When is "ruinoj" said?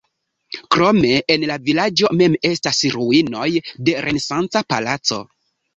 2.97-3.47